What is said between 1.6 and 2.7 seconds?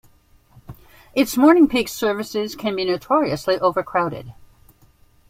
peak services